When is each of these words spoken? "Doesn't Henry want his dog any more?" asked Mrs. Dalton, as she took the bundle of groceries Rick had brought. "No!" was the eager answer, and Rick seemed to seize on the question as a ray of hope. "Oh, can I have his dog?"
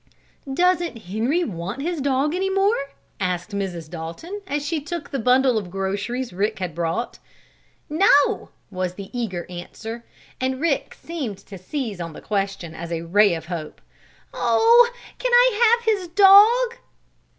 "Doesn't 0.51 1.01
Henry 1.03 1.43
want 1.43 1.83
his 1.83 2.01
dog 2.01 2.33
any 2.33 2.49
more?" 2.49 2.73
asked 3.19 3.51
Mrs. 3.51 3.87
Dalton, 3.87 4.41
as 4.47 4.65
she 4.65 4.81
took 4.81 5.11
the 5.11 5.19
bundle 5.19 5.59
of 5.59 5.69
groceries 5.69 6.33
Rick 6.33 6.57
had 6.57 6.73
brought. 6.73 7.19
"No!" 7.87 8.49
was 8.71 8.95
the 8.95 9.11
eager 9.13 9.45
answer, 9.47 10.03
and 10.39 10.59
Rick 10.59 10.95
seemed 10.99 11.37
to 11.37 11.55
seize 11.59 12.01
on 12.01 12.13
the 12.13 12.19
question 12.21 12.73
as 12.73 12.91
a 12.91 13.03
ray 13.03 13.35
of 13.35 13.45
hope. 13.45 13.79
"Oh, 14.33 14.89
can 15.19 15.31
I 15.33 15.75
have 15.85 15.85
his 15.85 16.07
dog?" 16.07 16.77